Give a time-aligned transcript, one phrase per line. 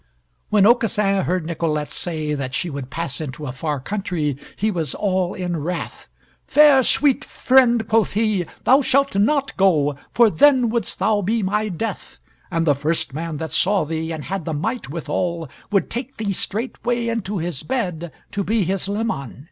[0.49, 4.95] When Aucassin heard Nicolette say that she would pass into a far country, he was
[4.95, 6.09] all in wrath.
[6.47, 11.69] "Fair, sweet friend," quoth he, "thou shalt not go, for then wouldst thou be my
[11.69, 12.17] death.
[12.49, 16.31] And the first man that saw thee and had the might withal, would take thee
[16.33, 19.39] straightway into his bed to be his leman.